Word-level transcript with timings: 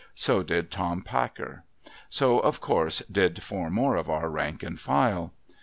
So 0.15 0.41
did 0.41 0.71
Tom 0.71 1.03
Packer. 1.03 1.63
So, 2.09 2.39
of 2.39 2.59
course, 2.59 3.01
did 3.01 3.43
four 3.43 3.69
more 3.69 3.97
of 3.97 4.09
our 4.09 4.31
rank 4.31 4.63
and 4.63 4.79
file. 4.79 5.31